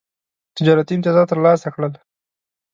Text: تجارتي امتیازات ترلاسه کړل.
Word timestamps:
تجارتي 0.55 0.93
امتیازات 0.95 1.27
ترلاسه 1.31 1.67
کړل. 1.73 1.93